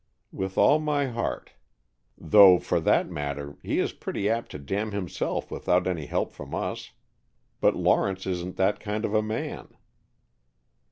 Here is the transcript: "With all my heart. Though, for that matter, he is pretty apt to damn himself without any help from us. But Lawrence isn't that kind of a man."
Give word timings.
"With 0.31 0.57
all 0.57 0.79
my 0.79 1.05
heart. 1.09 1.51
Though, 2.17 2.57
for 2.57 2.79
that 2.79 3.07
matter, 3.07 3.57
he 3.61 3.77
is 3.77 3.93
pretty 3.93 4.27
apt 4.27 4.49
to 4.49 4.57
damn 4.57 4.93
himself 4.93 5.51
without 5.51 5.85
any 5.85 6.07
help 6.07 6.31
from 6.31 6.55
us. 6.55 6.93
But 7.59 7.75
Lawrence 7.75 8.25
isn't 8.25 8.55
that 8.55 8.79
kind 8.79 9.05
of 9.05 9.13
a 9.13 9.21
man." 9.21 9.75